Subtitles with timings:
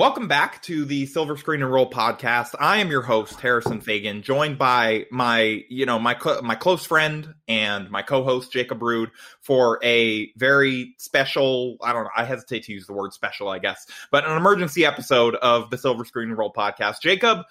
[0.00, 2.54] welcome back to the Silver Screen and Roll podcast.
[2.58, 7.34] I am your host Harrison Faigen, joined by my, you know, my my close friend
[7.46, 9.10] and my co-host Jacob Rude
[9.42, 11.76] for a very special.
[11.82, 12.10] I don't know.
[12.16, 15.76] I hesitate to use the word special, I guess, but an emergency episode of the
[15.76, 17.02] Silver Screen and Roll podcast.
[17.02, 17.44] Jacob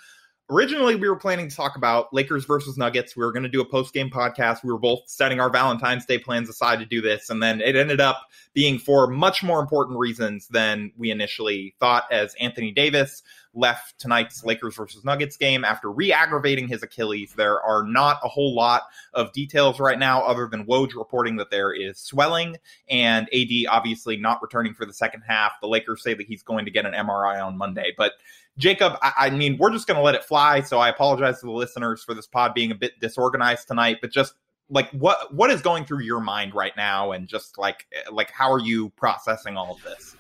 [0.50, 3.16] originally we were planning to talk about Lakers versus Nuggets.
[3.16, 4.64] We were going to do a post game podcast.
[4.64, 7.76] We were both setting our Valentine's Day plans aside to do this, and then it
[7.76, 12.06] ended up being for much more important reasons than we initially thought.
[12.12, 13.22] As Anthony Davis
[13.54, 18.54] left tonight's Lakers versus Nuggets game after re-aggravating his Achilles, there are not a whole
[18.54, 22.58] lot of details right now, other than Woj reporting that there is swelling
[22.90, 25.54] and AD obviously not returning for the second half.
[25.62, 28.14] The Lakers say that he's going to get an MRI on Monday, but
[28.58, 30.62] Jacob, I, I mean, we're just going to let it fly.
[30.62, 34.12] So I apologize to the listeners for this pod being a bit disorganized tonight, but
[34.12, 34.34] just
[34.70, 38.30] like what what is going through your mind right now, and just like eh, like
[38.32, 40.16] how are you processing all of this?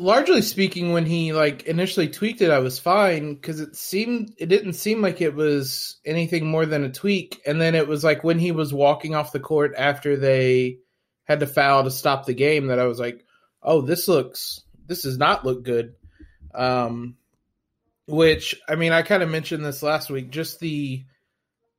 [0.00, 4.46] Largely speaking, when he like initially tweaked it, I was fine because it seemed it
[4.46, 8.22] didn't seem like it was anything more than a tweak, and then it was like
[8.22, 10.78] when he was walking off the court after they
[11.24, 13.24] had to foul to stop the game that I was like,
[13.60, 15.94] oh, this looks this does not look good.
[16.54, 17.16] Um,
[18.06, 20.30] which I mean, I kind of mentioned this last week.
[20.30, 21.04] Just the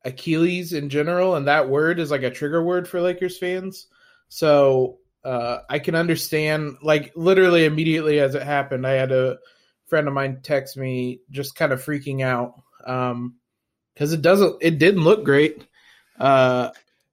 [0.04, 3.88] Achilles in general, and that word is like a trigger word for Lakers fans.
[4.28, 5.00] So
[5.30, 9.38] uh, I can understand, like literally immediately as it happened, I had a
[9.86, 13.34] friend of mine text me just kind of freaking out because um,
[13.96, 15.64] it doesn't, it didn't look great.
[16.20, 16.72] Uh,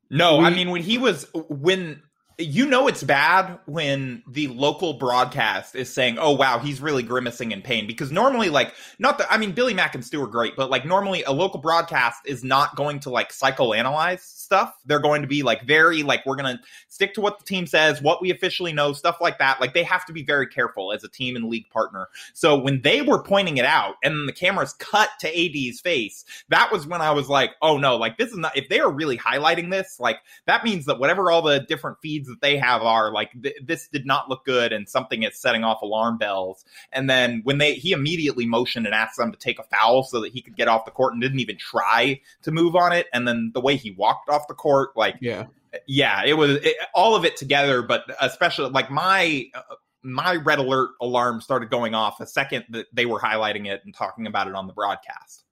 [0.09, 2.01] no, we, I mean when he was when
[2.39, 7.53] you know it's bad when the local broadcast is saying, "Oh wow, he's really grimacing
[7.53, 10.55] in pain." Because normally, like, not that I mean, Billy Mack and Stu are great,
[10.55, 14.75] but like normally a local broadcast is not going to like psychoanalyze stuff.
[14.85, 18.03] They're going to be like very like we're gonna stick to what the team says,
[18.03, 19.59] what we officially know, stuff like that.
[19.59, 22.09] Like they have to be very careful as a team and league partner.
[22.35, 26.71] So when they were pointing it out and the cameras cut to AD's face, that
[26.71, 29.17] was when I was like, "Oh no, like this is not." If they are really
[29.17, 33.13] highlighting this, like that means that whatever all the different feeds that they have are
[33.13, 36.65] like th- this did not look good and something is setting off alarm bells.
[36.93, 40.21] And then when they he immediately motioned and asked them to take a foul so
[40.21, 43.07] that he could get off the court and didn't even try to move on it.
[43.13, 45.47] And then the way he walked off the court like yeah.
[45.87, 50.59] yeah it was it, all of it together but especially like my uh, my red
[50.59, 54.47] alert alarm started going off a second that they were highlighting it and talking about
[54.47, 55.45] it on the broadcast.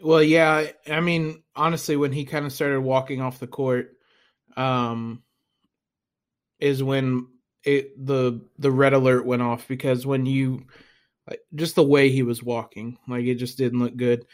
[0.00, 3.96] Well yeah i mean honestly when he kind of started walking off the court
[4.56, 5.22] um
[6.60, 7.26] is when
[7.64, 10.66] it the the red alert went off because when you
[11.54, 14.24] just the way he was walking, like it just didn't look good.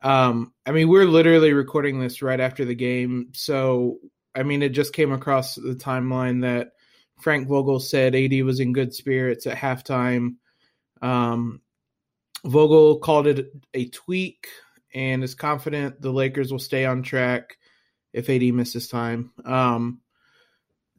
[0.00, 3.98] Um, I mean, we're literally recording this right after the game, so
[4.34, 6.68] I mean, it just came across the timeline that
[7.20, 10.36] Frank Vogel said AD was in good spirits at halftime.
[11.02, 11.60] Um,
[12.44, 14.46] Vogel called it a tweak
[14.94, 17.58] and is confident the Lakers will stay on track
[18.12, 19.32] if AD misses time.
[19.44, 20.00] Um,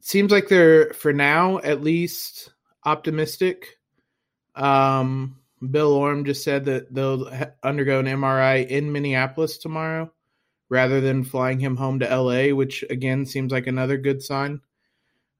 [0.00, 2.52] seems like they're for now at least
[2.84, 3.78] optimistic.
[4.54, 5.36] Um,
[5.70, 7.30] Bill Oram just said that they'll
[7.62, 10.10] undergo an MRI in Minneapolis tomorrow
[10.68, 14.60] rather than flying him home to LA, which again seems like another good sign.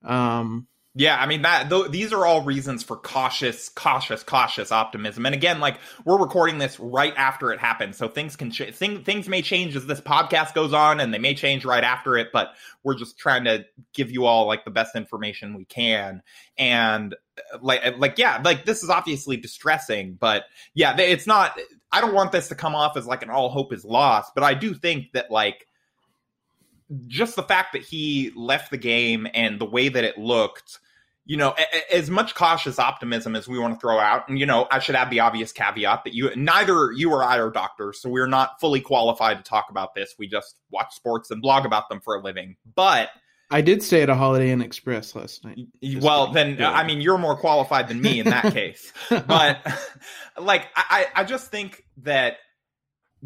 [0.04, 0.66] Um,
[0.97, 5.25] yeah, I mean that th- these are all reasons for cautious, cautious, cautious optimism.
[5.25, 9.05] And again, like we're recording this right after it happens, so things can ch- thing-
[9.05, 12.31] things may change as this podcast goes on, and they may change right after it.
[12.33, 13.65] But we're just trying to
[13.95, 16.23] give you all like the best information we can.
[16.59, 21.57] And uh, like, uh, like yeah, like this is obviously distressing, but yeah, it's not.
[21.93, 24.43] I don't want this to come off as like an all hope is lost, but
[24.43, 25.69] I do think that like
[27.06, 30.78] just the fact that he left the game and the way that it looked,
[31.25, 34.47] you know, a- as much cautious optimism as we want to throw out, and you
[34.47, 38.01] know, I should add the obvious caveat that you neither you or I are doctors,
[38.01, 40.15] so we're not fully qualified to talk about this.
[40.19, 42.57] We just watch sports and blog about them for a living.
[42.75, 43.10] But
[43.53, 45.59] I did stay at a Holiday Inn Express last night.
[46.01, 46.71] Well, then yeah.
[46.71, 48.92] I mean, you're more qualified than me in that case.
[49.09, 49.59] but
[50.39, 52.37] like, I I just think that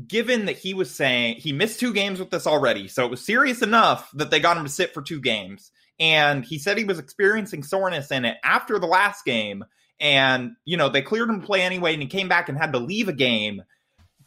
[0.06, 3.24] given that he was saying he missed two games with this already, so it was
[3.24, 5.70] serious enough that they got him to sit for two games.
[6.00, 9.64] And he said he was experiencing soreness in it after the last game.
[10.00, 12.72] And, you know, they cleared him to play anyway, and he came back and had
[12.72, 13.62] to leave a game.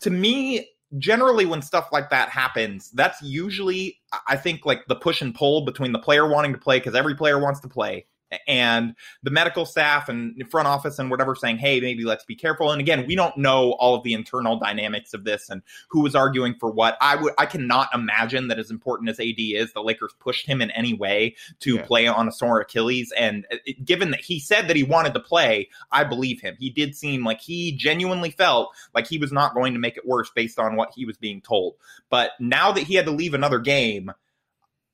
[0.02, 5.22] To me, generally, when stuff like that happens, that's usually, I think, like the push
[5.22, 8.06] and pull between the player wanting to play because every player wants to play
[8.48, 12.72] and the medical staff and front office and whatever saying, hey, maybe let's be careful.
[12.72, 16.16] And again, we don't know all of the internal dynamics of this and who was
[16.16, 16.98] arguing for what.
[17.02, 20.62] I would I cannot imagine that as important as AD is, the Lakers pushed him
[20.62, 21.86] in any way to yeah.
[21.86, 23.14] play on a sore Achilles.
[23.18, 26.56] And uh, it, given that he said that he wanted to play, I believe him.
[26.60, 30.08] He did seem like he genuinely felt like he was not going to make it
[30.08, 31.76] worse based on what he was being told.
[32.10, 34.12] But now that he had to leave another game,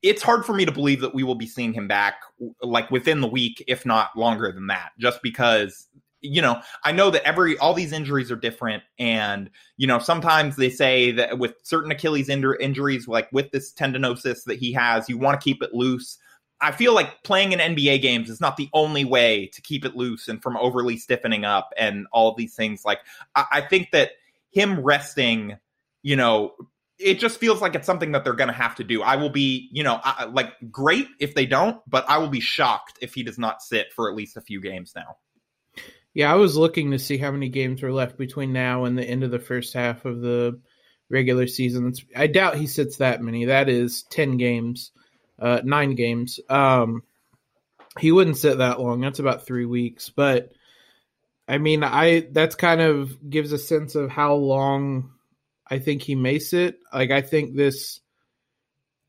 [0.03, 2.15] it's hard for me to believe that we will be seeing him back
[2.61, 5.87] like within the week, if not longer than that, just because
[6.23, 10.55] you know, I know that every all these injuries are different, and you know, sometimes
[10.55, 15.17] they say that with certain Achilles injuries, like with this tendinosis that he has, you
[15.17, 16.17] want to keep it loose.
[16.61, 19.97] I feel like playing in NBA games is not the only way to keep it
[19.97, 22.85] loose and from overly stiffening up and all these things.
[22.85, 22.99] Like,
[23.35, 24.11] I, I think that
[24.51, 25.57] him resting,
[26.03, 26.53] you know,
[27.03, 29.01] it just feels like it's something that they're going to have to do.
[29.01, 32.39] I will be, you know, I, like great if they don't, but I will be
[32.39, 35.17] shocked if he does not sit for at least a few games now.
[36.13, 39.03] Yeah, I was looking to see how many games were left between now and the
[39.03, 40.59] end of the first half of the
[41.09, 41.93] regular season.
[42.15, 43.45] I doubt he sits that many.
[43.45, 44.91] That is 10 games,
[45.39, 46.39] uh, nine games.
[46.49, 47.03] Um,
[47.99, 49.01] he wouldn't sit that long.
[49.01, 50.09] That's about three weeks.
[50.09, 50.51] But
[51.47, 55.12] I mean, I that's kind of gives a sense of how long
[55.73, 56.77] I think he may sit.
[56.93, 57.99] Like I think this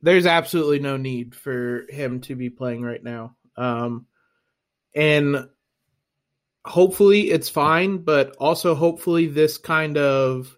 [0.01, 3.37] there's absolutely no need for him to be playing right now.
[3.55, 4.07] Um
[4.95, 5.49] and
[6.65, 10.57] hopefully it's fine, but also hopefully this kind of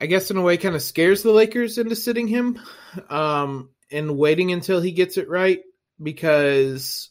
[0.00, 2.58] I guess in a way kind of scares the Lakers into sitting him
[3.10, 5.60] um and waiting until he gets it right
[6.02, 7.10] because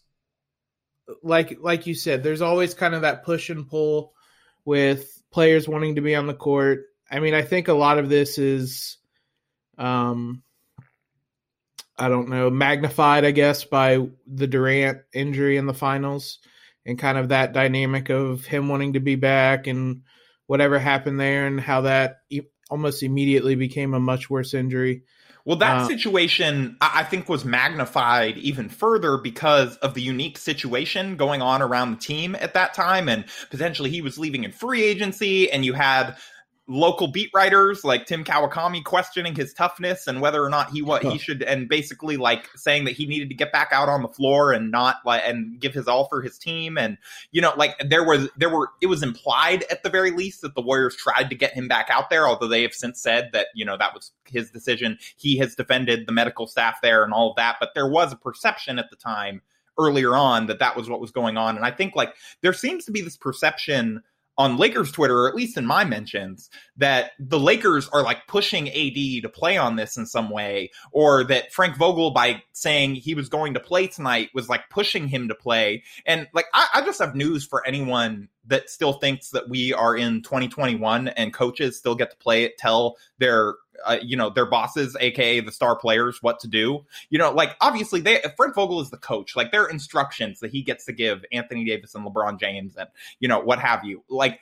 [1.21, 4.13] like like you said there's always kind of that push and pull
[4.65, 8.07] with players wanting to be on the court I mean, I think a lot of
[8.07, 8.97] this is,
[9.77, 10.43] um,
[11.97, 16.39] I don't know, magnified, I guess, by the Durant injury in the finals
[16.85, 20.03] and kind of that dynamic of him wanting to be back and
[20.47, 25.03] whatever happened there and how that e- almost immediately became a much worse injury.
[25.43, 31.17] Well, that uh, situation I think was magnified even further because of the unique situation
[31.17, 33.09] going on around the team at that time.
[33.09, 36.15] And potentially he was leaving in free agency, and you had
[36.67, 41.03] local beat writers like Tim Kawakami questioning his toughness and whether or not he what
[41.03, 44.07] he should and basically like saying that he needed to get back out on the
[44.07, 46.77] floor and not like and give his all for his team.
[46.77, 46.97] And
[47.31, 50.55] you know like there was there were it was implied at the very least that
[50.55, 53.47] the Warriors tried to get him back out there although they have since said that
[53.55, 54.97] you know that was his decision.
[55.17, 58.17] He has defended the medical staff there and all of that but there was a
[58.17, 59.41] perception at the time
[59.79, 61.55] earlier on that that was what was going on.
[61.55, 64.03] And I think like there seems to be this perception
[64.41, 68.67] on Lakers Twitter, or at least in my mentions, that the Lakers are like pushing
[68.67, 73.13] AD to play on this in some way, or that Frank Vogel, by saying he
[73.13, 75.83] was going to play tonight, was like pushing him to play.
[76.05, 79.95] And like, I, I just have news for anyone that still thinks that we are
[79.95, 83.55] in 2021 and coaches still get to play it, tell their
[83.85, 86.85] uh, you know their bosses, aka the star players, what to do.
[87.09, 89.35] You know, like obviously they Frank Vogel is the coach.
[89.35, 92.89] Like there are instructions that he gets to give Anthony Davis and LeBron James and
[93.19, 94.03] you know what have you.
[94.09, 94.39] Like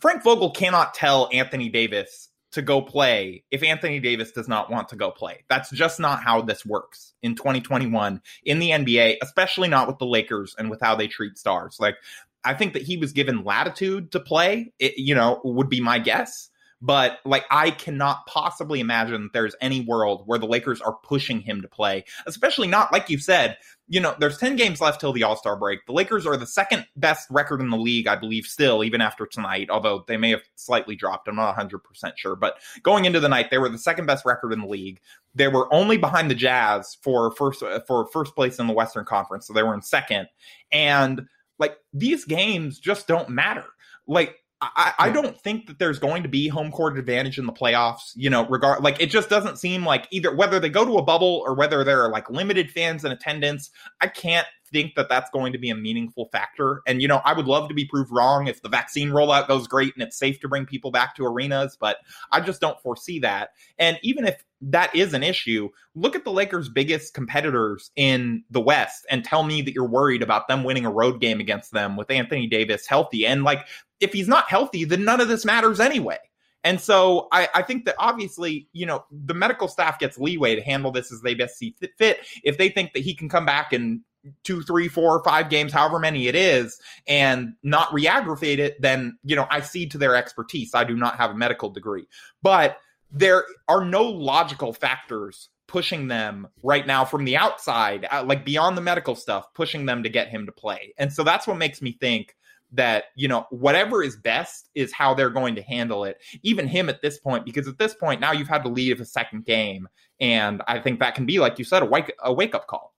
[0.00, 4.88] Frank Vogel cannot tell Anthony Davis to go play if Anthony Davis does not want
[4.88, 5.44] to go play.
[5.48, 10.06] That's just not how this works in 2021 in the NBA, especially not with the
[10.06, 11.76] Lakers and with how they treat stars.
[11.78, 11.96] Like
[12.44, 15.98] I think that he was given latitude to play, it, you know, would be my
[15.98, 16.48] guess.
[16.80, 21.40] But like, I cannot possibly imagine that there's any world where the Lakers are pushing
[21.40, 23.58] him to play, especially not like you said.
[23.88, 25.84] You know, there's 10 games left till the All Star break.
[25.86, 29.26] The Lakers are the second best record in the league, I believe, still, even after
[29.26, 31.26] tonight, although they may have slightly dropped.
[31.26, 31.80] I'm not 100%
[32.16, 32.36] sure.
[32.36, 35.00] But going into the night, they were the second best record in the league.
[35.34, 39.46] They were only behind the Jazz for first, for first place in the Western Conference.
[39.46, 40.28] So they were in second.
[40.70, 41.26] And
[41.58, 43.64] like, these games just don't matter.
[44.06, 47.52] Like, I, I, don't think that there's going to be home court advantage in the
[47.52, 48.12] playoffs.
[48.16, 51.02] You know, regard like it just doesn't seem like either whether they go to a
[51.02, 53.70] bubble or whether there are like limited fans in attendance.
[54.00, 56.82] I can't think that that's going to be a meaningful factor.
[56.86, 59.68] And you know, I would love to be proved wrong if the vaccine rollout goes
[59.68, 61.98] great and it's safe to bring people back to arenas, but
[62.32, 63.50] I just don't foresee that.
[63.78, 68.60] And even if that is an issue, look at the Lakers' biggest competitors in the
[68.60, 71.96] West and tell me that you're worried about them winning a road game against them
[71.96, 73.24] with Anthony Davis healthy.
[73.26, 73.66] And like
[74.00, 76.18] if he's not healthy, then none of this matters anyway.
[76.64, 80.60] And so I, I, think that obviously, you know, the medical staff gets leeway to
[80.60, 82.18] handle this as they best see fit.
[82.42, 84.02] If they think that he can come back in
[84.42, 89.36] two, three, four, five games, however many it is, and not re-aggravate it, then, you
[89.36, 90.74] know, I cede to their expertise.
[90.74, 92.06] I do not have a medical degree.
[92.42, 92.78] But
[93.10, 98.76] there are no logical factors pushing them right now from the outside, uh, like beyond
[98.76, 100.94] the medical stuff, pushing them to get him to play.
[100.96, 102.34] And so that's what makes me think
[102.72, 106.18] that, you know, whatever is best is how they're going to handle it.
[106.42, 109.04] Even him at this point, because at this point now you've had to leave a
[109.04, 109.88] second game.
[110.20, 112.94] And I think that can be, like you said, a wake, a wake up call.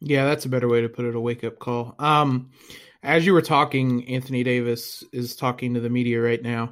[0.00, 1.94] Yeah, that's a better way to put it, a wake up call.
[1.98, 2.50] Um,
[3.02, 6.70] as you were talking, Anthony Davis is talking to the media right now.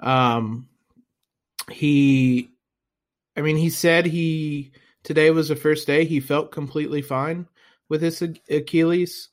[0.00, 0.68] Um,
[1.70, 2.50] he
[3.36, 7.46] I mean, he said he today was the first day he felt completely fine
[7.88, 9.28] with his Achilles.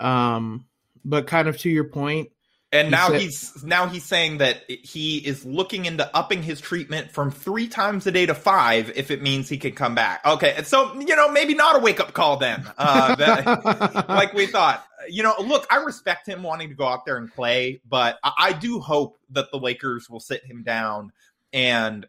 [0.00, 0.66] Um,
[1.04, 2.30] but kind of to your point,
[2.72, 7.12] and now said, he's now he's saying that he is looking into upping his treatment
[7.12, 10.26] from three times a day to five if it means he can come back.
[10.26, 14.46] Okay, so you know maybe not a wake up call then, uh, that, like we
[14.46, 14.84] thought.
[15.08, 18.32] You know, look, I respect him wanting to go out there and play, but I,
[18.38, 21.12] I do hope that the Lakers will sit him down
[21.52, 22.06] and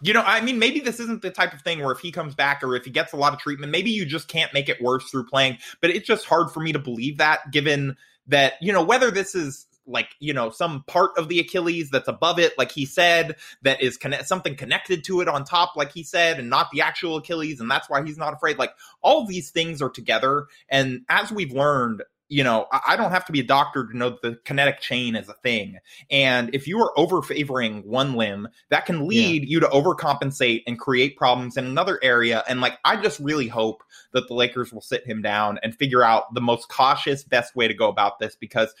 [0.00, 2.34] you know, I mean, maybe this isn't the type of thing where if he comes
[2.34, 4.80] back or if he gets a lot of treatment, maybe you just can't make it
[4.80, 5.58] worse through playing.
[5.80, 7.96] But it's just hard for me to believe that, given
[8.28, 12.08] that, you know, whether this is like, you know, some part of the Achilles that's
[12.08, 15.92] above it, like he said, that is connect- something connected to it on top, like
[15.92, 17.58] he said, and not the actual Achilles.
[17.58, 18.58] And that's why he's not afraid.
[18.58, 20.46] Like all these things are together.
[20.68, 24.10] And as we've learned, you know, I don't have to be a doctor to know
[24.10, 25.78] that the kinetic chain is a thing.
[26.10, 29.48] And if you are over favoring one limb, that can lead yeah.
[29.48, 32.44] you to overcompensate and create problems in another area.
[32.46, 33.82] And like, I just really hope
[34.12, 37.66] that the Lakers will sit him down and figure out the most cautious, best way
[37.66, 38.74] to go about this because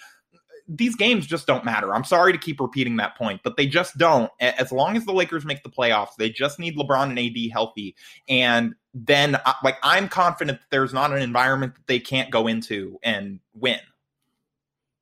[0.68, 1.94] these games just don't matter.
[1.94, 4.30] I'm sorry to keep repeating that point, but they just don't.
[4.38, 7.96] As long as the Lakers make the playoffs, they just need LeBron and AD healthy.
[8.28, 8.74] And
[9.06, 13.40] then, like, I'm confident that there's not an environment that they can't go into and
[13.54, 13.80] win.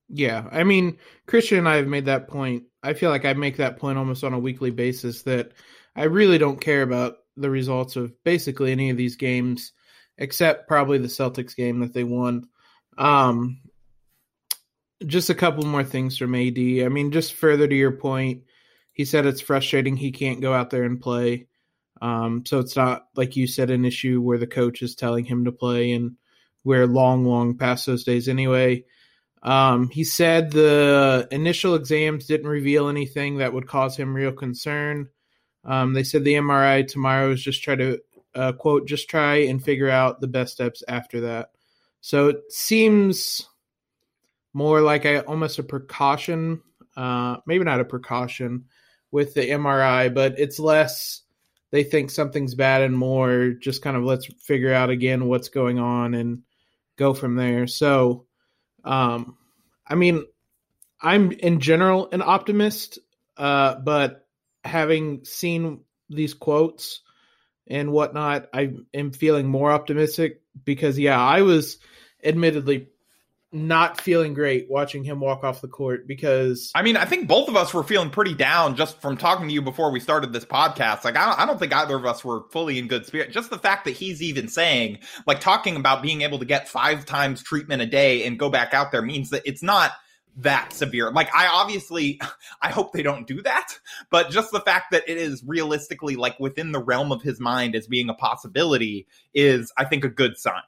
[0.09, 0.49] Yeah.
[0.53, 2.65] I mean, Christian and I have made that point.
[2.83, 5.53] I feel like I make that point almost on a weekly basis that
[5.97, 9.73] I really don't care about the results of basically any of these games,
[10.19, 12.49] except probably the Celtics game that they won.
[12.97, 13.61] Um,
[15.05, 16.59] just a couple more things from AD.
[16.59, 18.45] I mean, just further to your point,
[18.93, 21.49] he said it's frustrating he can't go out there and play.
[22.01, 25.45] Um, so it's not like you said an issue where the coach is telling him
[25.45, 26.17] to play, and
[26.65, 28.85] we're long, long past those days anyway.
[29.43, 35.09] Um, he said the initial exams didn't reveal anything that would cause him real concern.
[35.65, 38.01] Um, they said the MRI tomorrow is just try to
[38.35, 41.51] uh, quote just try and figure out the best steps after that.
[42.01, 43.49] So it seems
[44.53, 46.63] more like a almost a precaution,
[46.97, 48.67] uh, maybe not a precaution
[49.11, 51.23] with the MRI, but it's less
[51.77, 55.79] they think something's bad and more just kind of let's figure out again what's going
[55.79, 56.41] on and
[56.97, 57.67] go from there.
[57.67, 58.25] So,
[58.83, 59.37] um,
[59.87, 60.25] I mean,
[61.03, 62.99] I'm in general an optimist,
[63.37, 64.27] uh, but
[64.65, 67.03] having seen these quotes
[67.67, 71.77] and whatnot, I am feeling more optimistic because, yeah, I was
[72.25, 72.89] admittedly
[73.53, 77.49] not feeling great watching him walk off the court because I mean I think both
[77.49, 80.45] of us were feeling pretty down just from talking to you before we started this
[80.45, 81.05] podcast.
[81.05, 83.31] Like I don't, I don't think either of us were fully in good spirit.
[83.31, 87.07] Just the fact that he's even saying like talking about being able to get five
[87.07, 89.93] times treatment a day and go back out there means that it's not
[90.39, 91.11] that severe.
[91.13, 92.21] Like I obviously
[92.63, 93.79] I hope they don't do that,
[94.11, 97.77] but just the fact that it is realistically like within the realm of his mind
[97.77, 100.63] as being a possibility is I think a good sign.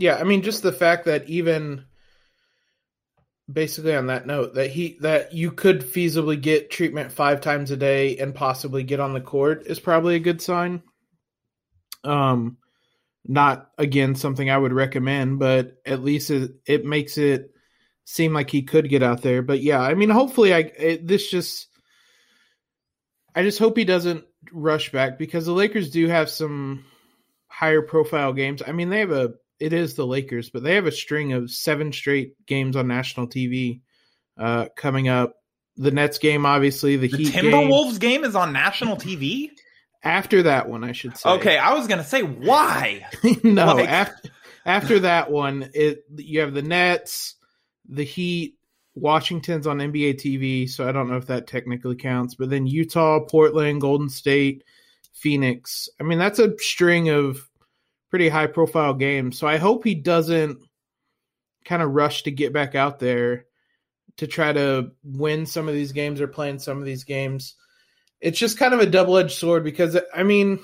[0.00, 1.84] Yeah, I mean, just the fact that even
[3.52, 7.76] basically on that note that he that you could feasibly get treatment five times a
[7.76, 10.82] day and possibly get on the court is probably a good sign.
[12.02, 12.56] Um,
[13.26, 17.52] not again something I would recommend, but at least it, it makes it
[18.06, 19.42] seem like he could get out there.
[19.42, 21.68] But yeah, I mean, hopefully, I it, this just
[23.34, 26.86] I just hope he doesn't rush back because the Lakers do have some
[27.48, 28.62] higher profile games.
[28.66, 31.50] I mean, they have a it is the Lakers, but they have a string of
[31.50, 33.80] seven straight games on national TV
[34.38, 35.34] uh, coming up.
[35.76, 38.22] The Nets game, obviously, the, the Heat Timberwolves game.
[38.22, 39.50] game is on national TV.
[40.02, 41.30] After that one, I should say.
[41.30, 43.06] Okay, I was gonna say why.
[43.44, 43.88] no, like...
[43.88, 44.30] after
[44.64, 47.36] after that one, it you have the Nets,
[47.88, 48.56] the Heat,
[48.94, 52.34] Washington's on NBA TV, so I don't know if that technically counts.
[52.34, 54.64] But then Utah, Portland, Golden State,
[55.12, 55.88] Phoenix.
[56.00, 57.49] I mean, that's a string of
[58.10, 59.38] pretty high profile games.
[59.38, 60.58] So I hope he doesn't
[61.64, 63.46] kind of rush to get back out there
[64.16, 67.54] to try to win some of these games or play in some of these games.
[68.20, 70.60] It's just kind of a double edged sword because, I mean,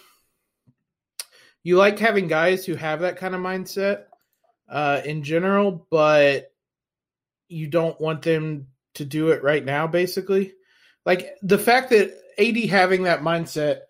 [1.63, 4.05] you like having guys who have that kind of mindset
[4.69, 6.53] uh, in general, but
[7.49, 10.53] you don't want them to do it right now, basically.
[11.05, 13.81] Like the fact that AD having that mindset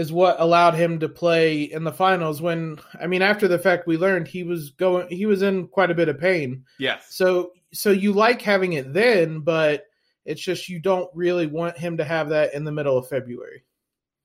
[0.00, 3.86] is what allowed him to play in the finals when I mean after the fact
[3.86, 6.64] we learned he was going he was in quite a bit of pain.
[6.78, 7.06] Yes.
[7.10, 9.84] So so you like having it then, but
[10.24, 13.62] it's just you don't really want him to have that in the middle of February.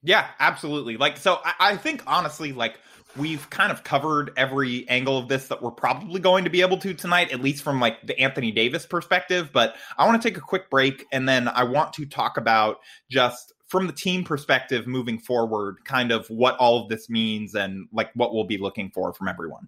[0.01, 0.95] Yeah, absolutely.
[0.95, 2.79] Like so I, I think honestly like
[3.17, 6.77] we've kind of covered every angle of this that we're probably going to be able
[6.77, 9.49] to tonight, at least from like the Anthony Davis perspective.
[9.51, 12.77] But I want to take a quick break and then I want to talk about
[13.09, 17.89] just from the team perspective moving forward, kind of what all of this means and
[17.91, 19.67] like what we'll be looking for from everyone.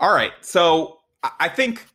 [0.00, 0.32] All right.
[0.40, 1.86] So I think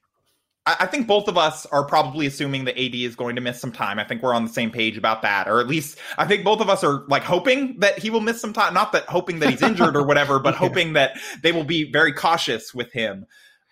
[0.66, 3.72] I think both of us are probably assuming that AD is going to miss some
[3.72, 4.00] time.
[4.00, 6.62] I think we're on the same page about that, or at least I think both
[6.62, 8.74] of us are like hoping that he will miss some time.
[8.74, 10.60] Not that hoping that he's injured or whatever, but yeah.
[10.60, 13.26] hoping that they will be very cautious with him.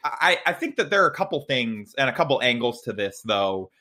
[0.04, 3.22] I, I think that there are a couple things and a couple angles to this,
[3.24, 3.72] though,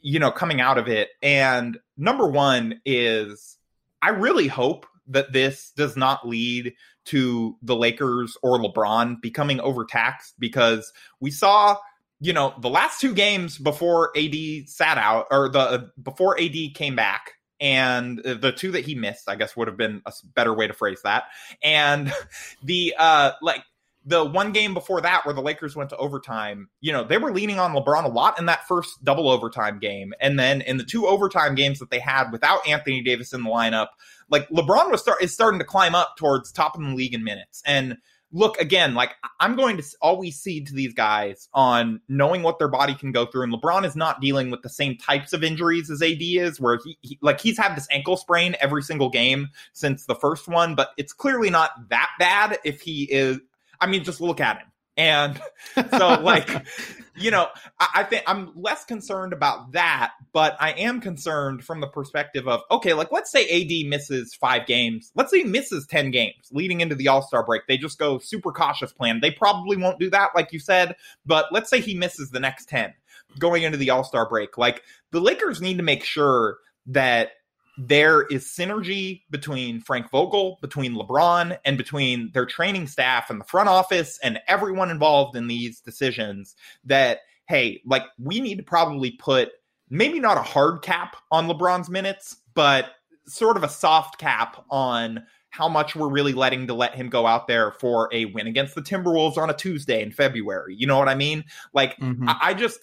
[0.00, 1.10] you know, coming out of it.
[1.22, 3.58] And number one is
[4.02, 6.74] I really hope that this does not lead
[7.06, 11.76] to the Lakers or LeBron becoming overtaxed because we saw
[12.20, 14.34] you know, the last two games before AD
[14.66, 19.36] sat out, or the before AD came back, and the two that he missed, I
[19.36, 21.24] guess, would have been a better way to phrase that.
[21.62, 22.12] And
[22.62, 23.64] the uh, like
[24.04, 27.32] the one game before that, where the Lakers went to overtime, you know, they were
[27.32, 30.84] leaning on LeBron a lot in that first double overtime game, and then in the
[30.84, 33.88] two overtime games that they had without Anthony Davis in the lineup,
[34.30, 37.24] like LeBron was start is starting to climb up towards top of the league in
[37.24, 37.98] minutes, and
[38.32, 42.68] look again like i'm going to always cede to these guys on knowing what their
[42.68, 43.42] body can go through.
[43.42, 46.78] And lebron is not dealing with the same types of injuries as ad is where
[46.84, 50.74] he, he, like he's had this ankle sprain every single game since the first one.
[50.74, 53.40] But it's clearly not that bad if he is
[53.80, 54.66] i mean just look at him
[55.00, 55.40] and
[55.90, 56.48] so, like,
[57.16, 61.80] you know, I, I, think I'm less concerned about that, but I am concerned from
[61.80, 65.10] the perspective of, okay, like, let's say AD misses five games.
[65.14, 67.62] Let's say he misses 10 games leading into the All Star break.
[67.66, 69.20] They just go super cautious plan.
[69.20, 72.68] They probably won't do that, like you said, but let's say he misses the next
[72.68, 72.92] 10
[73.38, 74.58] going into the All Star break.
[74.58, 74.82] Like,
[75.12, 77.30] the Lakers need to make sure that
[77.82, 83.44] there is synergy between Frank Vogel, between LeBron, and between their training staff and the
[83.44, 89.12] front office and everyone involved in these decisions that, hey, like we need to probably
[89.12, 89.50] put
[89.88, 92.90] maybe not a hard cap on LeBron's minutes, but
[93.26, 97.26] sort of a soft cap on how much we're really letting to let him go
[97.26, 100.74] out there for a win against the Timberwolves on a Tuesday in February.
[100.76, 101.44] You know what I mean?
[101.72, 102.28] Like, mm-hmm.
[102.28, 102.78] I, I, just,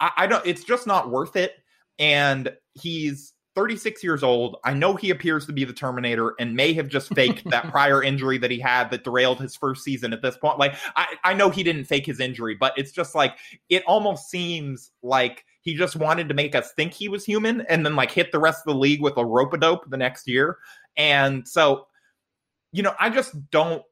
[0.00, 1.52] I, I don't, it's just not worth it.
[1.98, 4.56] And he's, 36 years old.
[4.64, 8.02] I know he appears to be the Terminator and may have just faked that prior
[8.02, 10.58] injury that he had that derailed his first season at this point.
[10.58, 13.36] Like, I, I know he didn't fake his injury, but it's just like,
[13.68, 17.84] it almost seems like he just wanted to make us think he was human and
[17.84, 20.26] then like hit the rest of the league with a rope a dope the next
[20.26, 20.58] year.
[20.96, 21.86] And so,
[22.72, 23.82] you know, I just don't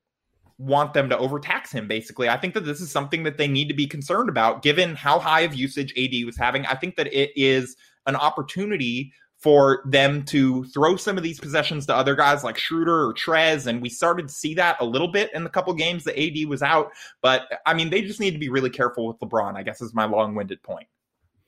[0.58, 2.28] want them to overtax him basically.
[2.28, 5.18] I think that this is something that they need to be concerned about given how
[5.18, 6.66] high of usage AD was having.
[6.66, 11.86] I think that it is an opportunity for them to throw some of these possessions
[11.86, 13.66] to other guys like Schroeder or Trez.
[13.66, 16.46] And we started to see that a little bit in the couple games that AD
[16.46, 16.90] was out.
[17.22, 19.94] But I mean, they just need to be really careful with LeBron, I guess is
[19.94, 20.86] my long winded point.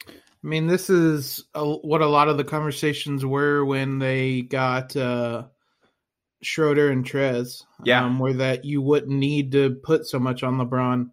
[0.09, 4.97] I mean, this is a, what a lot of the conversations were when they got
[4.97, 5.45] uh,
[6.43, 7.63] Schroeder and Trez.
[7.85, 8.05] Yeah.
[8.05, 11.11] Um, where that you wouldn't need to put so much on LeBron.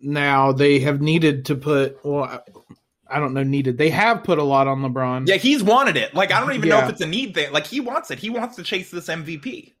[0.00, 2.42] Now they have needed to put, well,
[3.06, 3.78] I don't know needed.
[3.78, 5.28] They have put a lot on LeBron.
[5.28, 6.14] Yeah, he's wanted it.
[6.14, 6.80] Like I don't even yeah.
[6.80, 7.52] know if it's a need thing.
[7.52, 8.18] Like he wants it.
[8.18, 9.72] He wants to chase this MVP.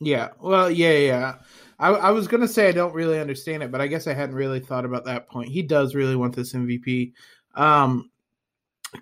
[0.00, 0.30] Yeah.
[0.40, 1.34] Well, yeah, yeah.
[1.78, 4.34] I, I was gonna say I don't really understand it, but I guess I hadn't
[4.34, 5.50] really thought about that point.
[5.50, 7.12] He does really want this MVP.
[7.54, 8.10] Um,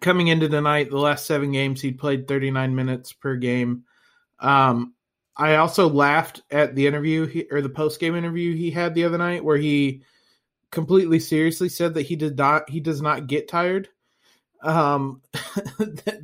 [0.00, 3.84] coming into tonight, the last seven games he'd played 39 minutes per game.
[4.40, 4.94] Um,
[5.36, 9.04] I also laughed at the interview he, or the post game interview he had the
[9.04, 10.02] other night where he
[10.74, 13.88] completely seriously said that he did not he does not get tired.
[14.62, 15.22] Um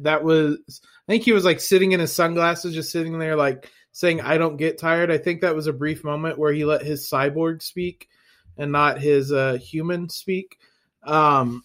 [0.01, 0.59] that was
[1.09, 4.37] I think he was like sitting in his sunglasses just sitting there like saying I
[4.37, 5.11] don't get tired.
[5.11, 8.09] I think that was a brief moment where he let his cyborg speak
[8.59, 10.59] and not his uh human speak.
[11.05, 11.65] Um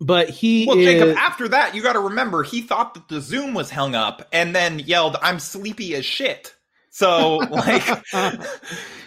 [0.00, 0.84] but he well, is...
[0.84, 1.16] Jacob.
[1.16, 4.54] After that, you got to remember he thought that the Zoom was hung up, and
[4.54, 6.54] then yelled, "I'm sleepy as shit."
[6.98, 7.86] So, like,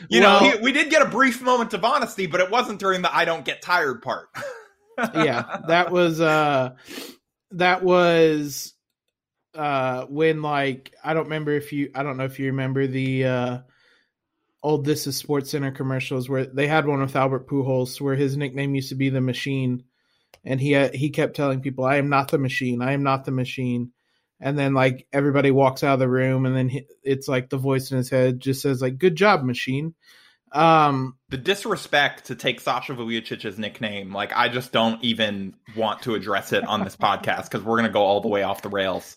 [0.07, 3.01] you well, know, we did get a brief moment of honesty, but it wasn't during
[3.01, 4.29] the "I don't get tired" part.
[4.97, 6.75] yeah, that was uh,
[7.51, 8.73] that was
[9.55, 13.25] uh when like I don't remember if you I don't know if you remember the
[13.25, 13.57] uh
[14.63, 18.37] old This Is Sports Center commercials where they had one with Albert Pujols where his
[18.37, 19.83] nickname used to be the Machine,
[20.45, 22.81] and he uh, he kept telling people, "I am not the machine.
[22.81, 23.91] I am not the machine."
[24.41, 26.71] And then like everybody walks out of the room, and then
[27.03, 29.93] it's like the voice in his head just says like, "Good job, machine."
[30.51, 36.15] Um, the disrespect to take Sasha Vujicic's nickname, like I just don't even want to
[36.15, 39.15] address it on this podcast because we're gonna go all the way off the rails.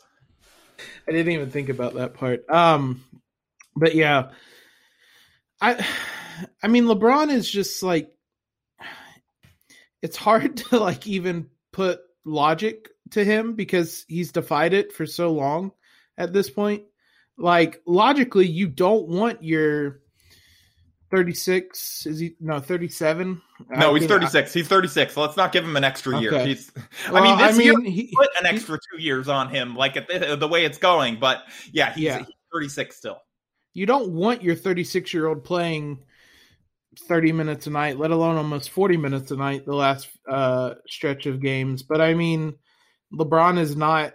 [1.08, 2.48] I didn't even think about that part.
[2.50, 3.02] Um,
[3.76, 4.30] but yeah,
[5.60, 5.86] I,
[6.62, 8.10] I mean, LeBron is just like,
[10.02, 15.32] it's hard to like even put logic to him because he's defied it for so
[15.32, 15.72] long
[16.18, 16.84] at this point.
[17.36, 20.00] Like logically, you don't want your
[21.10, 25.84] 36 is he no 37 no he's 36 he's 36 let's not give him an
[25.84, 26.46] extra year Okay.
[26.48, 26.72] he's
[27.08, 29.76] Well, i mean this I mean, year he- put an extra two years on him
[29.76, 32.18] like at the, the way it's going but yeah he's, Yeah.
[32.18, 33.18] he's 36 still
[33.74, 36.02] you don't want your 36 year old playing
[37.06, 41.26] 30 minutes a night let alone almost 40 minutes a night the last uh stretch
[41.26, 42.54] of games but i mean
[43.16, 44.14] lebron is not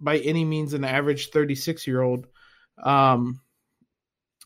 [0.00, 2.26] by any means an average 36 year old
[2.82, 3.40] um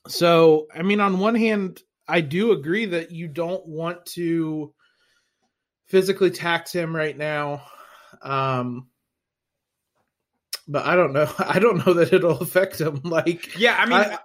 [0.06, 4.72] so i mean on one hand i do agree that you don't want to
[5.88, 7.62] physically tax him right now.
[8.22, 8.88] Um
[10.68, 13.98] but i don't know i don't know that it'll affect him like yeah i mean
[13.98, 14.18] I-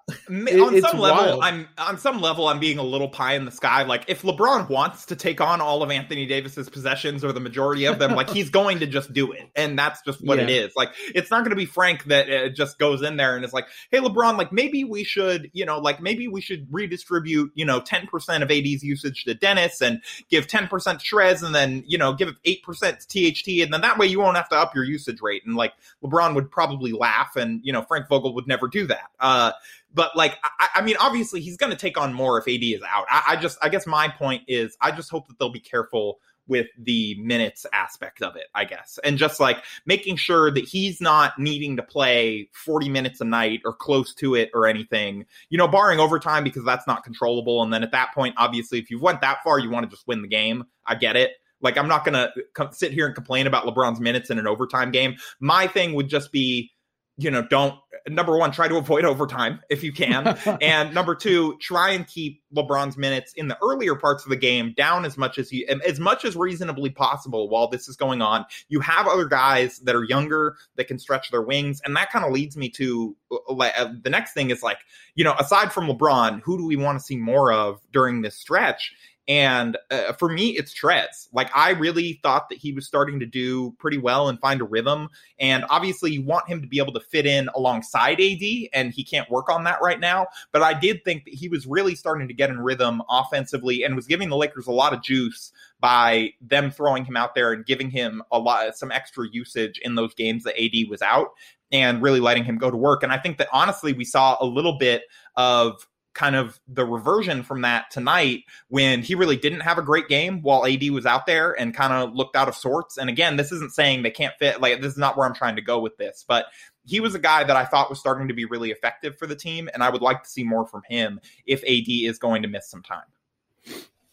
[0.52, 1.44] it- on it's some level wild.
[1.44, 4.70] i'm on some level i'm being a little pie in the sky like if lebron
[4.70, 8.30] wants to take on all of anthony davis's possessions or the majority of them like
[8.30, 10.66] he's going to just do it and that's just what it Yeah.
[10.66, 13.46] is like it's not going to be frank that uh, just goes in there and
[13.46, 17.52] is like hey lebron like maybe we should you know like maybe we should redistribute
[17.56, 21.84] you know 10% of ad's usage to dennis and give 10% to Trez and then
[21.88, 24.76] you know give 8% to tht and then that way you won't have to up
[24.76, 28.48] your usage rate and like lebron would probably laugh and you know frank vogel would
[28.48, 29.10] never do that.
[29.20, 29.52] Uh
[29.94, 32.82] but like I, I mean obviously he's going to take on more if ad is
[32.88, 33.06] out.
[33.10, 36.20] I, I just i guess my point is i just hope that they'll be careful
[36.46, 39.00] with the minutes aspect of it i guess.
[39.04, 43.62] And just like making sure that he's not needing to play 40 minutes a night
[43.66, 47.64] or close to it or anything you know barring overtime because that's not controllable.
[47.64, 50.08] And then at that point obviously if you went that far you want to just
[50.08, 50.66] win the game.
[50.86, 51.32] I get it
[51.64, 54.48] like i'm not going to co- sit here and complain about lebron's minutes in an
[54.48, 55.16] overtime game.
[55.40, 56.72] My thing would just be
[57.18, 57.76] you know don't
[58.08, 60.38] number one try to avoid overtime if you can.
[60.62, 64.74] And number two try and keep lebron's minutes in the earlier parts of the game
[64.76, 68.46] down as much as you as much as reasonably possible while this is going on.
[68.68, 72.26] You have other guys that are younger that can stretch their wings and that kind
[72.26, 74.80] of leads me to uh, like, uh, the next thing is like
[75.16, 78.36] you know aside from lebron who do we want to see more of during this
[78.36, 78.94] stretch
[79.28, 81.30] and uh, for me, it's Trez.
[81.32, 84.66] Like, I really thought that he was starting to do pretty well and find a
[84.66, 85.08] rhythm.
[85.40, 88.42] And obviously, you want him to be able to fit in alongside AD,
[88.74, 90.28] and he can't work on that right now.
[90.52, 93.96] But I did think that he was really starting to get in rhythm offensively and
[93.96, 97.66] was giving the Lakers a lot of juice by them throwing him out there and
[97.66, 101.30] giving him a lot, some extra usage in those games that AD was out
[101.72, 103.04] and really letting him go to work.
[103.04, 105.04] And I think that honestly, we saw a little bit
[105.36, 110.08] of kind of the reversion from that tonight when he really didn't have a great
[110.08, 112.98] game while AD was out there and kind of looked out of sorts.
[112.98, 115.56] And again, this isn't saying they can't fit, like, this is not where I'm trying
[115.56, 116.46] to go with this, but
[116.86, 119.36] he was a guy that I thought was starting to be really effective for the
[119.36, 119.70] team.
[119.74, 122.70] And I would like to see more from him if AD is going to miss
[122.70, 123.06] some time.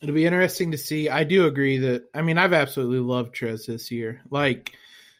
[0.01, 1.11] It'll be interesting to see.
[1.11, 4.23] I do agree that I mean I've absolutely loved Trez this year.
[4.31, 4.73] Like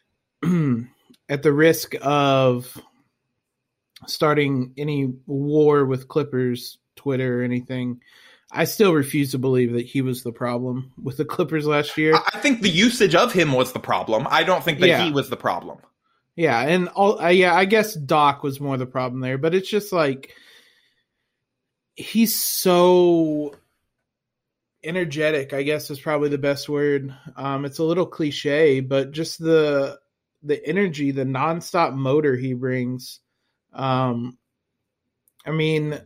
[0.43, 2.81] at the risk of
[4.07, 8.01] starting any war with Clippers Twitter or anything,
[8.51, 12.15] I still refuse to believe that he was the problem with the Clippers last year.
[12.15, 14.27] I think the usage of him was the problem.
[14.29, 15.05] I don't think that Yeah.
[15.05, 15.77] he was the problem.
[16.35, 19.69] Yeah, and all uh, yeah, I guess Doc was more the problem there, but it's
[19.69, 20.33] just like
[21.95, 23.53] he's so
[24.83, 27.15] energetic, I guess is probably the best word.
[27.37, 29.99] Um it's a little cliche, but just the
[30.43, 33.19] the energy, the nonstop motor he brings.
[33.73, 34.37] Um
[35.45, 35.99] I mean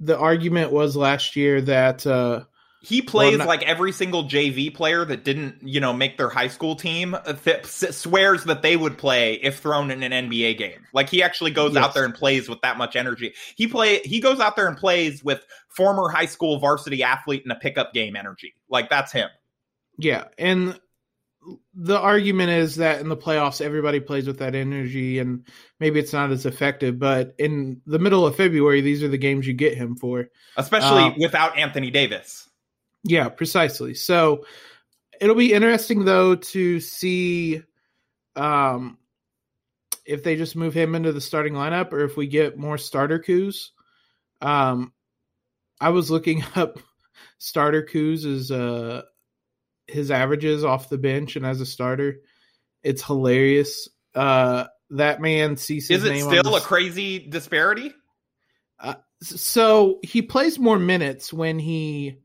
[0.00, 2.44] the argument was last year that uh
[2.82, 6.48] He plays not- like every single JV player that didn't, you know, make their high
[6.48, 7.14] school team.
[7.14, 10.86] uh, th- swears that they would play if thrown in an NBA game.
[10.92, 11.82] Like he actually goes Yes.
[11.84, 13.34] out there and plays with that much energy.
[13.56, 17.50] He play he goes out there and plays with former high school varsity athlete in
[17.50, 18.54] a pickup game energy.
[18.68, 19.28] Like that's him.
[19.96, 20.78] Yeah, and
[21.74, 25.46] the argument is that in the playoffs everybody plays with that energy and
[25.80, 29.46] maybe it's not as effective, but in the middle of February these are the games
[29.46, 30.28] you get him for.
[30.56, 32.48] Especially Um, without Anthony Davis.
[33.02, 33.94] Yeah, precisely.
[33.94, 34.46] So
[35.20, 37.62] it'll be interesting though to see
[38.36, 38.98] um
[40.06, 43.18] if they just move him into the starting lineup or if we get more starter
[43.18, 43.70] Kuz.
[44.40, 44.92] Um
[45.80, 46.78] I was looking up
[47.38, 49.02] starter Kuz is uh
[49.86, 52.16] his averages off the bench and as a starter,
[52.82, 53.88] it's hilarious.
[54.14, 57.92] Uh, that man sees his Is it still a crazy disparity?
[58.78, 62.18] Uh, so he plays more minutes when he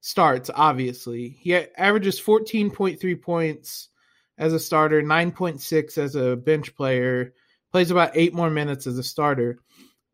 [0.00, 0.50] starts.
[0.52, 3.88] Obviously, he averages fourteen point three points
[4.36, 7.32] as a starter, nine point six as a bench player.
[7.72, 9.60] Plays about eight more minutes as a starter,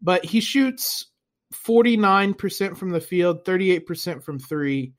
[0.03, 1.07] but he shoots
[1.53, 4.93] forty nine percent from the field, thirty eight percent from three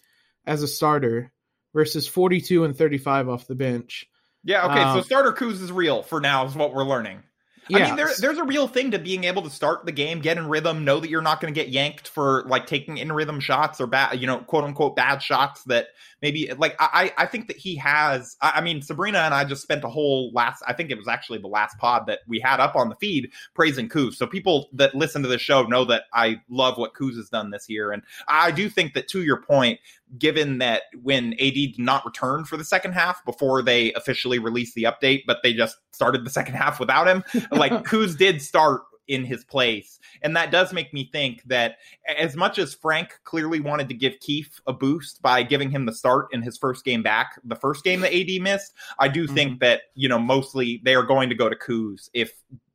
[0.45, 1.31] as a starter
[1.77, 4.09] versus forty two and thirty five off the bench.
[4.43, 4.81] Yeah, okay.
[4.81, 7.21] Um, so starter Kuz is real for now, is what we're learning.
[7.69, 10.37] I mean, there, there's a real thing to being able to start the game, get
[10.37, 13.41] in rhythm, know that you're not going to get yanked for like taking in rhythm
[13.41, 15.87] shots or bad, you know, quote unquote bad shots that
[16.21, 18.37] maybe like I, I think that he has.
[18.41, 21.39] I mean, Sabrina and I just spent a whole last, I think it was actually
[21.39, 24.13] the last pod that we had up on the feed praising Kuz.
[24.13, 27.51] So people that listen to the show know that I love what Kuz has done
[27.51, 27.91] this year.
[27.91, 29.79] And I do think that to your point,
[30.17, 34.75] given that when AD did not return for the second half before they officially released
[34.75, 38.81] the update, but they just started the second half without him, like Kuz did start
[39.07, 39.99] in his place.
[40.21, 41.77] And that does make me think that
[42.17, 45.93] as much as Frank clearly wanted to give Kieff a boost by giving him the
[45.93, 49.33] start in his first game back, the first game that AD missed, I do mm-hmm.
[49.33, 52.33] think that, you know, mostly they are going to go to Kuz if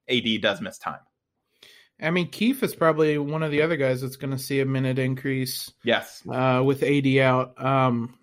[0.08, 1.00] AD does miss time.
[2.00, 4.66] I mean, Kieff is probably one of the other guys that's going to see a
[4.66, 5.72] minute increase.
[5.84, 6.22] Yes.
[6.28, 7.62] Uh, with AD out.
[7.62, 8.18] Um,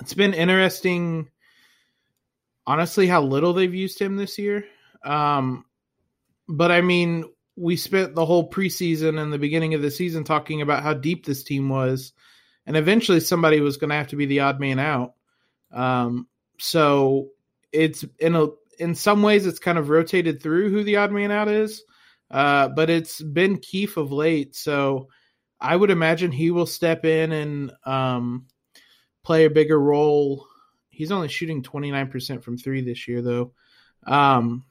[0.00, 1.28] it's been interesting,
[2.66, 4.64] honestly, how little they've used him this year.
[5.04, 5.64] Um,
[6.48, 7.24] but I mean,
[7.56, 11.26] we spent the whole preseason and the beginning of the season talking about how deep
[11.26, 12.12] this team was,
[12.66, 15.14] and eventually somebody was going to have to be the odd man out.
[15.72, 17.30] Um, so
[17.72, 21.32] it's in a in some ways it's kind of rotated through who the odd man
[21.32, 21.82] out is,
[22.30, 24.54] uh, but it's been Kieff of late.
[24.54, 25.08] So
[25.60, 28.46] I would imagine he will step in and um,
[29.24, 30.46] play a bigger role.
[30.90, 33.52] He's only shooting twenty nine percent from three this year, though.
[34.06, 34.64] Um,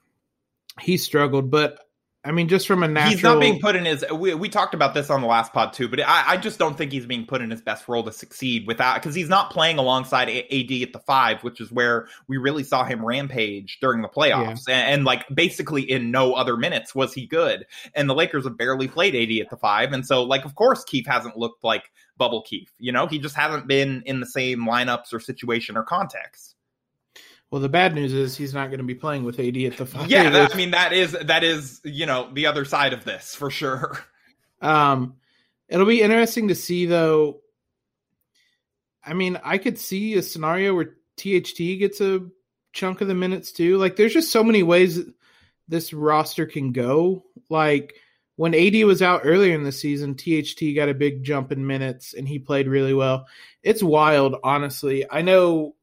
[0.80, 1.80] he struggled, but
[2.28, 4.04] I mean, just from a natural, he's not being put in his.
[4.13, 6.78] We, we talked about this on the last pod too, but I, I just don't
[6.78, 9.78] think he's being put in his best role to succeed without because he's not playing
[9.78, 14.10] alongside AD at the five, which is where we really saw him rampage during the
[14.10, 14.78] playoffs, yeah.
[14.78, 18.58] and, and, like basically in no other minutes was he good, and the Lakers have
[18.58, 21.90] barely played AD at the five, and so like of course Kieff hasn't looked like
[22.18, 25.84] bubble Kieff, you know, he just hasn't been in the same lineups or situation or
[25.84, 26.57] context.
[27.50, 29.86] Well, the bad news is he's not going to be playing with AD at the
[29.86, 30.10] five.
[30.10, 33.36] Yeah, that, I mean that is that is you know the other side of this
[33.36, 34.00] for sure.
[34.62, 35.16] Um,
[35.70, 37.42] it'll be interesting to see though.
[39.04, 42.28] I mean, I could see a scenario where THT gets a
[42.74, 43.78] chunk of the minutes too.
[43.78, 45.00] Like, there's just so many ways
[45.68, 47.24] this roster can go.
[47.50, 47.96] Like
[48.36, 52.14] when AD was out earlier in the season, THT got a big jump in minutes
[52.14, 53.28] and he played really well.
[53.64, 55.06] It's wild, honestly.
[55.10, 55.76] I know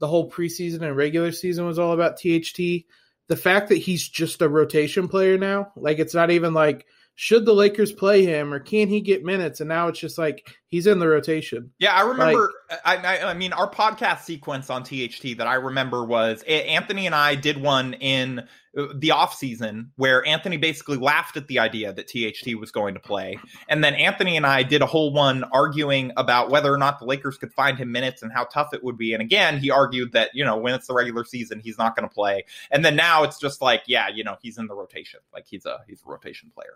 [0.00, 2.86] the whole preseason and regular season was all about THT.
[3.28, 6.86] The fact that he's just a rotation player now, like it's not even like
[7.20, 9.60] should the Lakers play him or can he get minutes?
[9.60, 11.72] And now it's just like he's in the rotation.
[11.80, 12.52] Yeah, I remember.
[12.70, 17.16] Like, I, I, mean, our podcast sequence on THT that I remember was Anthony and
[17.16, 22.06] I did one in the off season where Anthony basically laughed at the idea that
[22.06, 26.12] THT was going to play, and then Anthony and I did a whole one arguing
[26.16, 28.98] about whether or not the Lakers could find him minutes and how tough it would
[28.98, 29.12] be.
[29.14, 32.08] And again, he argued that you know when it's the regular season, he's not going
[32.08, 35.20] to play, and then now it's just like, yeah, you know, he's in the rotation,
[35.32, 36.74] like he's a he's a rotation player.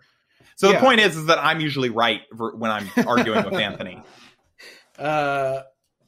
[0.55, 0.73] So yeah.
[0.73, 4.03] the point is, is that I'm usually right when I'm arguing with Anthony.
[4.97, 5.61] Uh,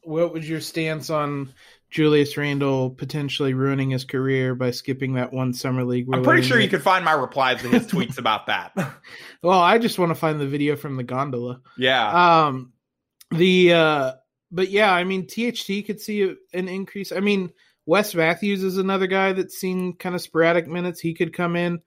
[0.03, 1.53] what was your stance on
[1.95, 6.07] Julius Randle potentially ruining his career by skipping that one summer league?
[6.13, 8.73] I'm pretty sure you could find my replies to his tweets about that.
[9.41, 11.61] well, I just want to find the video from the gondola.
[11.77, 12.45] Yeah.
[12.45, 12.73] Um,
[13.31, 14.11] the uh,
[14.51, 17.11] but yeah, I mean, THT could see an increase.
[17.11, 17.51] I mean,
[17.85, 20.99] Wes Matthews is another guy that's seen kind of sporadic minutes.
[20.99, 21.81] He could come in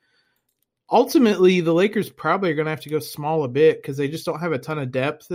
[0.90, 4.08] ultimately the Lakers probably are going to have to go small a bit because they
[4.08, 5.30] just don't have a ton of depth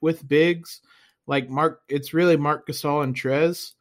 [0.00, 0.80] with bigs.
[1.26, 3.72] Like Marc, it's really Marc Gasol and Trez,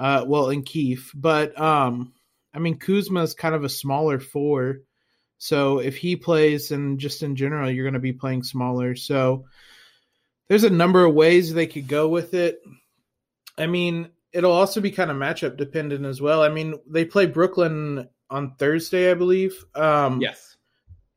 [0.00, 1.10] uh, well, and Kieff.
[1.14, 2.12] But um,
[2.54, 4.80] I mean, Kuzma is kind of a smaller four,
[5.38, 8.96] so if he plays, and just in general, you're going to be playing smaller.
[8.96, 9.46] So
[10.48, 12.60] there's a number of ways they could go with it.
[13.56, 16.42] I mean, it'll also be kind of matchup dependent as well.
[16.42, 19.64] I mean, they play Brooklyn on Thursday, I believe.
[19.74, 20.50] Um, yes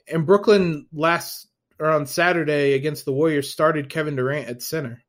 [0.08, 1.48] and Brooklyn last
[1.80, 5.04] or on Saturday against the Warriors started Kevin Durant at center.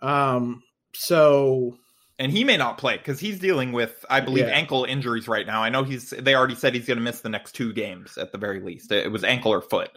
[0.00, 0.62] Um,
[0.94, 1.76] so
[2.20, 4.52] and he may not play because he's dealing with, I believe, yeah.
[4.52, 5.62] ankle injuries right now.
[5.62, 6.10] I know he's.
[6.10, 8.92] They already said he's going to miss the next two games at the very least.
[8.92, 9.88] It was ankle or foot.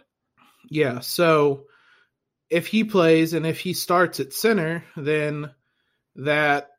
[0.70, 1.00] Yeah.
[1.00, 1.64] So
[2.48, 5.50] if he plays and if he starts at center, then
[6.16, 6.70] that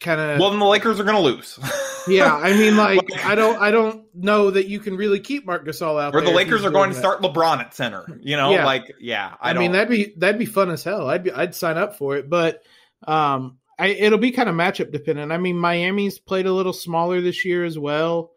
[0.00, 0.40] kind of.
[0.40, 1.56] Well, then the Lakers are going to lose.
[2.08, 5.64] yeah, I mean, like I don't, I don't know that you can really keep Marc
[5.64, 6.12] Gasol out.
[6.12, 8.04] Or the Lakers are going to start LeBron at center.
[8.20, 8.64] You know, Yeah.
[8.64, 11.08] like yeah, I, I, mean, that'd be that'd be fun as hell.
[11.08, 12.64] I'd be, I'd sign up for it, but
[13.06, 15.32] um, I it'll be kind of matchup dependent.
[15.32, 18.32] I mean, Miami's played a little smaller this year as well.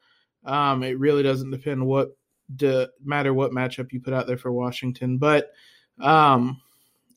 [0.45, 2.15] Um, it really doesn't depend what
[2.56, 5.51] the matter what matchup you put out there for Washington, but
[5.99, 6.62] um,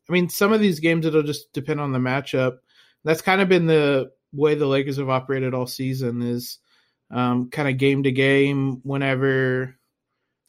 [0.09, 2.59] I mean, some of these games it'll just depend on the matchup.
[3.05, 6.59] That's kind of been the way the Lakers have operated all season is
[7.13, 9.77] um, kind of game to game whenever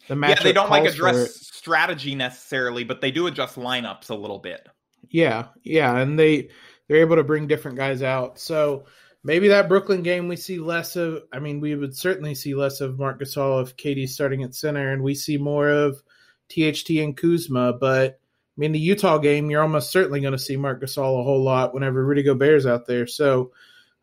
[0.07, 0.29] the matchup.
[0.29, 4.67] yeah, they don't like address strategy necessarily, but they do adjust lineups a little bit.
[5.09, 6.49] Yeah, yeah, and they
[6.88, 8.39] they're able to bring different guys out.
[8.39, 8.86] So
[9.23, 11.23] maybe that Brooklyn game we see less of.
[11.32, 14.91] I mean, we would certainly see less of Marc Gasol if Katie's starting at center,
[14.91, 16.02] and we see more of
[16.50, 17.73] THT and Kuzma.
[17.73, 21.23] But I mean, the Utah game, you're almost certainly going to see Marc Gasol a
[21.23, 23.06] whole lot whenever Rudy Gobert's out there.
[23.06, 23.52] So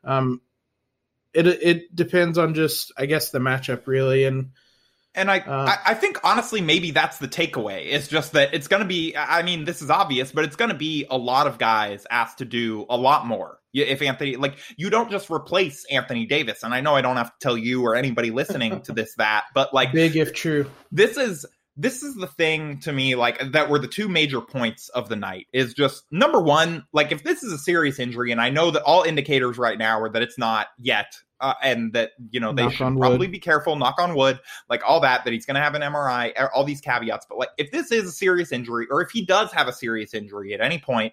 [0.05, 0.41] um,
[1.33, 4.51] it it depends on just I guess the matchup really, and
[5.15, 7.87] And I, Uh, I, I think honestly, maybe that's the takeaway.
[7.91, 9.15] It's just that it's going to be.
[9.17, 12.39] I mean, this is obvious, but it's going to be a lot of guys asked
[12.39, 13.59] to do a lot more.
[13.73, 17.33] If Anthony, like, you don't just replace Anthony Davis, and I know I don't have
[17.33, 20.71] to tell you or anybody listening to this that, but like, big if true.
[20.93, 21.45] this is
[21.77, 25.17] this is the thing to me like that were the two major points of the
[25.17, 28.71] night is just number one like if this is a serious injury and i know
[28.71, 31.07] that all indicators right now are that it's not yet
[31.45, 34.83] uh, and that you know they Knock should probably be careful knock on wood like
[34.87, 37.27] all that that he's going to have an mri all these caveats.
[37.29, 40.15] But like if this is a serious injury or if he does have a serious
[40.15, 41.13] injury at any point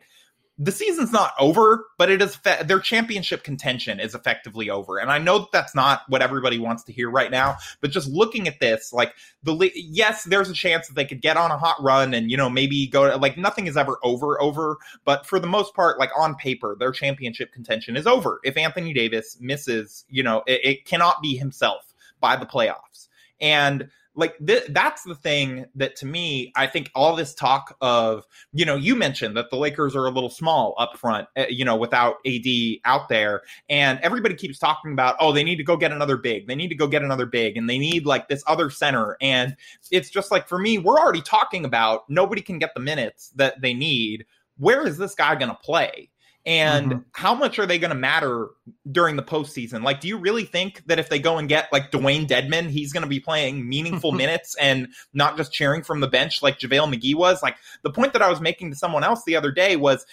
[0.61, 4.99] the season's not over, but it is fe- their championship contention is effectively over.
[4.99, 8.07] And I know that that's not what everybody wants to hear right now, but just
[8.07, 11.57] looking at this, like the yes, there's a chance that they could get on a
[11.57, 15.25] hot run and you know maybe go to, like nothing is ever over over, but
[15.25, 18.39] for the most part, like on paper, their championship contention is over.
[18.43, 23.07] If Anthony Davis misses, you know, it, it cannot be himself by the playoffs.
[23.39, 23.89] And
[24.21, 28.63] like th- that's the thing that to me, I think all this talk of you
[28.63, 31.75] know, you mentioned that the Lakers are a little small up front, uh, you know,
[31.75, 32.45] without AD
[32.85, 33.41] out there.
[33.67, 36.47] And everybody keeps talking about, oh, they need to go get another big.
[36.47, 37.57] They need to go get another big.
[37.57, 39.17] And they need like this other center.
[39.21, 39.55] And
[39.89, 43.59] it's just like, for me, we're already talking about nobody can get the minutes that
[43.59, 44.25] they need.
[44.57, 46.11] Where is this guy going to play?
[46.45, 47.03] And Mhm.
[47.13, 48.49] how much are they going to matter
[48.91, 49.83] during the postseason?
[49.83, 52.91] Like, do you really think that if they go and get like Dwayne Dedmon, he's
[52.91, 56.93] going to be playing meaningful minutes and not just cheering from the bench like JaVale
[56.95, 57.43] McGee was?
[57.43, 60.05] Like, the point that I was making to someone else the other day was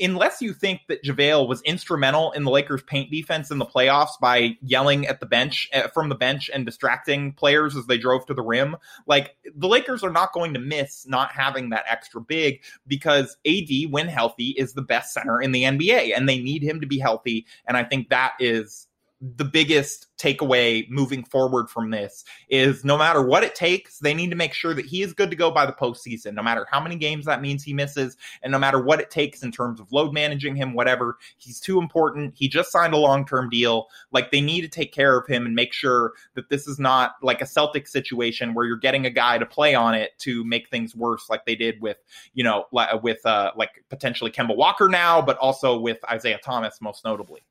[0.00, 4.18] unless you think that JaVale was instrumental in the Lakers paint defense in the playoffs
[4.20, 8.26] by yelling at the bench uh, from the bench and distracting players as they drove
[8.26, 12.20] to the rim, like the Lakers are not going to miss not having that extra
[12.20, 16.62] big because AD when healthy is the best center in the NBA and they need
[16.62, 18.87] him to be healthy and I think that is
[19.20, 24.30] the biggest takeaway moving forward from this is no matter what it takes, they need
[24.30, 26.80] to make sure that he is good to go by the postseason, no matter how
[26.80, 29.90] many games that means he misses, and no matter what it takes in terms of
[29.92, 31.18] load managing him, whatever.
[31.36, 32.34] He's too important.
[32.36, 33.88] He just signed a long term deal.
[34.12, 37.14] Like they need to take care of him and make sure that this is not
[37.22, 40.68] like a Celtic situation where you're getting a guy to play on it to make
[40.68, 41.96] things worse, like they did with,
[42.34, 42.66] you know,
[43.02, 47.42] with uh, like potentially Kemba Walker now, but also with Isaiah Thomas, most notably.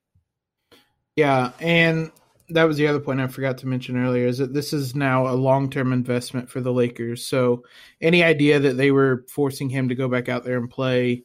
[1.18, 2.12] Yeah, and
[2.50, 5.28] that was the other point I forgot to mention earlier is that this is now
[5.28, 7.26] a long-term investment for the Lakers.
[7.26, 7.64] So
[8.00, 11.24] any idea that they were forcing him to go back out there and play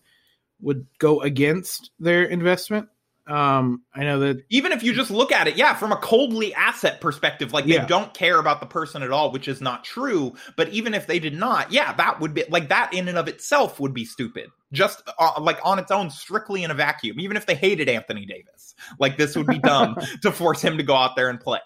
[0.61, 2.89] would go against their investment.
[3.25, 6.53] Um, I know that even if you just look at it, yeah, from a coldly
[6.55, 10.35] asset perspective, like they don't care about the person at all, which is not true.
[10.57, 13.29] But even if they did not, yeah, that would be like that in and of
[13.29, 14.51] itself would be stupid.
[14.73, 17.21] Just uh, like on its own, strictly in a vacuum.
[17.21, 20.83] Even if they hated Anthony Davis, like this would be dumb to force him to
[20.83, 21.61] go out there and play.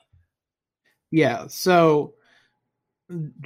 [1.10, 2.14] yeah, so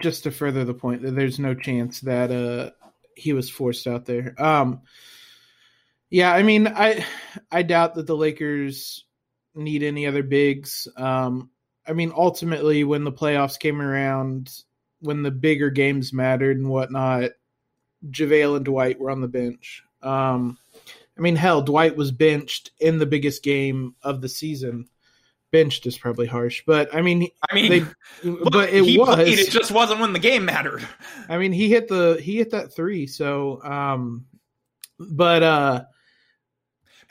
[0.01, 2.71] just to further the point that there's no chance that uh
[3.17, 4.35] he was forced out there.
[4.39, 4.81] Um
[6.11, 7.05] yeah, I mean, I
[7.51, 9.05] I doubt that the Lakers
[9.55, 10.89] need any other bigs.
[10.97, 11.51] Um
[11.87, 14.53] I mean, ultimately when the playoffs came around,
[15.01, 17.31] when the bigger games mattered and whatnot,
[18.09, 19.85] JaVale and Dwight were on the bench.
[20.03, 20.59] Um
[21.17, 24.89] I mean, hell, Dwight was benched in the biggest game of the season.
[25.53, 27.81] Benched is probably harsh, but I mean, I mean, they,
[28.31, 29.17] look, but it was.
[29.17, 30.87] played, it just wasn't when the game mattered.
[31.29, 33.07] I mean, he hit the he hit that three.
[33.07, 34.27] So, um,
[34.99, 35.85] but uh,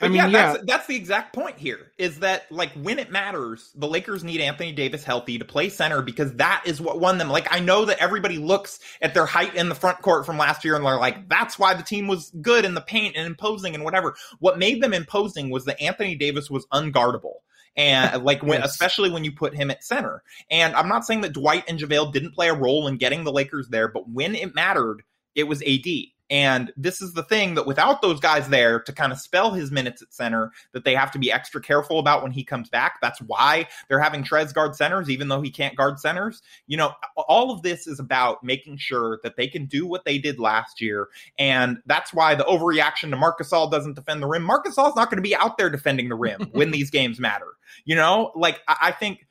[0.02, 1.92] I mean, yeah, yeah, that's, that's the exact point here.
[1.98, 6.00] Is that like when it matters, the Lakers need Anthony Davis healthy to play center
[6.00, 7.28] because that is what won them.
[7.28, 10.64] Like I know that everybody looks at their height in the front court from last
[10.64, 13.74] year and they're like, that's why the team was good in the paint and imposing
[13.74, 14.14] and whatever.
[14.38, 17.40] What made them imposing was that Anthony Davis was unguardable
[17.76, 18.70] and like when Yes.
[18.70, 20.22] especially when you put him at center.
[20.50, 23.32] And I'm not saying that Dwight and JaVale didn't play a role in getting the
[23.32, 25.02] Lakers there, but when it mattered,
[25.34, 25.86] it was AD.
[26.30, 29.72] And this is the thing that without those guys there to kind of spell his
[29.72, 32.98] minutes at center, that they have to be extra careful about when he comes back.
[33.02, 36.40] That's why they're having Trez guard centers, even though he can't guard centers.
[36.68, 40.18] You know, all of this is about making sure that they can do what they
[40.18, 41.08] did last year.
[41.38, 44.44] And that's why the overreaction to Marc Gasol doesn't defend the rim.
[44.44, 47.46] Marc Gasol's not going to be out there defending the rim when these games matter.
[47.84, 49.26] You know, like I, I think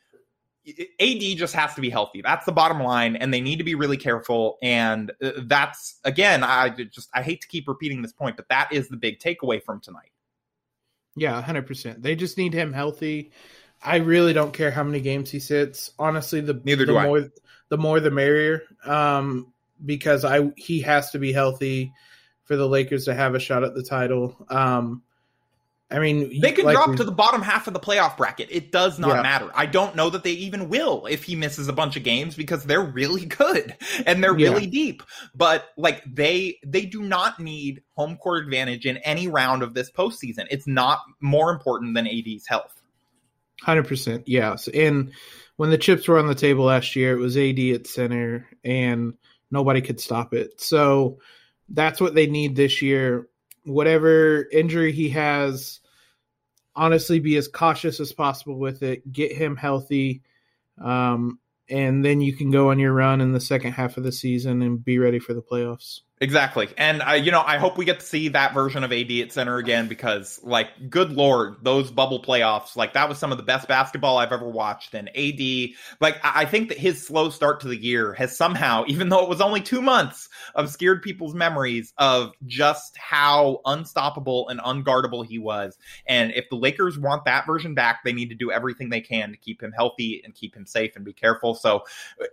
[0.68, 2.22] AD just has to be healthy.
[2.22, 4.58] That's the bottom line, and they need to be really careful.
[4.62, 8.72] And uh, that's again, I just I hate to keep repeating this point, but that
[8.72, 10.12] is the big takeaway from tonight.
[11.16, 12.02] yeah, hundred percent.
[12.02, 13.32] They just need him healthy.
[13.82, 15.92] I really don't care how many games he sits.
[15.98, 17.08] Honestly, the Neither the do I.
[17.08, 17.30] more
[17.70, 18.64] the more the merrier.
[18.86, 19.54] Um,
[19.86, 21.94] because I he has to be healthy
[22.44, 24.36] for the Lakers to have a shot at the title.
[24.50, 25.04] Um,
[25.92, 28.50] I mean, They can like drop we- to the bottom half of the playoff bracket.
[28.52, 29.22] It does not Yeah.
[29.24, 29.50] matter.
[29.56, 32.64] I don't know that they even will if he misses a bunch of games because
[32.64, 33.76] they're really good
[34.06, 34.50] and they're Yeah.
[34.50, 35.02] really deep.
[35.34, 39.90] But like they they do not need home court advantage in any round of this
[39.90, 40.46] postseason.
[40.52, 42.80] It's not more important than AD's health.
[43.64, 44.68] Hundred percent, yes.
[44.68, 45.12] And
[45.58, 49.16] when the chips were on the table last year, it was AD at center, and
[49.52, 50.62] nobody could stop it.
[50.62, 51.18] So
[51.68, 53.28] that's what they need this year.
[53.70, 55.80] Whatever injury he has,
[56.76, 59.12] honestly, be as cautious as possible with it.
[59.12, 60.24] Get him healthy,
[60.82, 61.40] um,
[61.70, 64.62] and then you can go on your run in the second half of the season
[64.62, 66.02] and be ready for the playoffs.
[66.22, 66.68] Exactly.
[66.78, 69.32] And I, you know, I hope we get to see that version of AD at
[69.32, 73.44] center again because like good lord, those bubble playoffs, like that was some of the
[73.44, 74.94] best basketball I've ever watched.
[74.96, 75.40] And AD,
[76.02, 79.30] like I think that his slow start to the year has somehow, even though it
[79.30, 85.78] was only 2 months, obscured people's memories of just how unstoppable and unguardable he was.
[86.06, 89.32] And if the Lakers want that version back, they need to do everything they can
[89.32, 91.56] to keep him healthy and keep him safe and be careful.
[91.56, 91.84] So,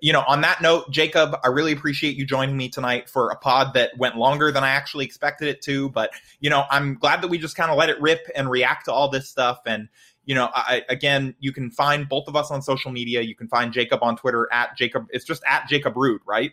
[0.02, 3.36] you know, on that note, Jacob, I really appreciate you joining me tonight for a
[3.36, 5.90] pod that went longer than I actually expected it to.
[5.90, 6.10] But,
[6.40, 8.92] you know, I'm glad that we just kind of let it rip and react to
[8.92, 9.60] all this stuff.
[9.66, 9.88] And,
[10.24, 13.20] you know, I, again, you can find both of us on social media.
[13.20, 15.06] You can find Jacob on Twitter at Jacob.
[15.10, 16.52] It's just at Jacob Rude, right?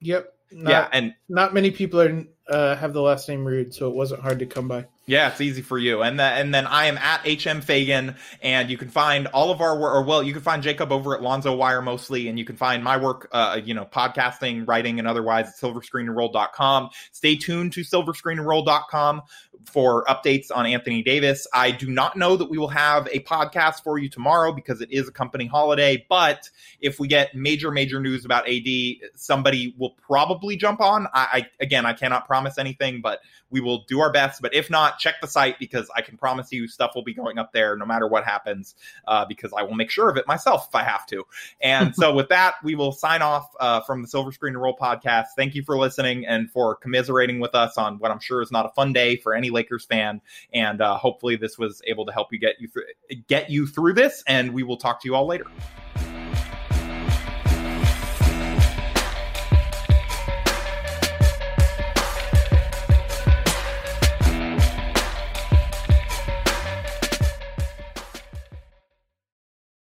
[0.00, 0.32] Yep.
[0.52, 0.88] Not, yeah.
[0.92, 4.40] And Not many people are uh, have the last name Rude, so it wasn't hard
[4.40, 4.86] to come by.
[5.06, 6.02] Yeah, it's easy for you.
[6.02, 9.60] And then and then I am at HM Faigen, and you can find all of
[9.60, 12.44] our work, or well, you can find Jacob over at Lonzo Wire mostly, and you
[12.44, 16.90] can find my work, uh, you know, podcasting, writing, and otherwise at silverscreenandroll.com.
[17.12, 19.22] Stay tuned to silverscreenandroll.com
[19.64, 21.46] for updates on Anthony Davis.
[21.52, 24.90] I do not know that we will have a podcast for you tomorrow because it
[24.90, 26.48] is a company holiday, but
[26.80, 28.66] if we get major, major news about AD,
[29.14, 31.06] somebody will probably jump on.
[31.14, 33.20] I, I again, I cannot promise anything, but
[33.50, 34.42] we will do our best.
[34.42, 37.38] But if not, check the site because I can promise you stuff will be going
[37.38, 38.74] up there no matter what happens,
[39.06, 41.24] uh, because I will make sure of it myself if I have to.
[41.60, 44.76] And so with that, we will sign off uh, from the Silver Screen and Roll
[44.76, 45.26] podcast.
[45.36, 48.66] Thank you for listening and for commiserating with us on what I'm sure is not
[48.66, 50.20] a fun day for any Lakers fan.
[50.52, 52.84] And uh, hopefully this was able to help you get you through,
[53.28, 54.24] get you through this.
[54.26, 55.46] And we will talk to you all later.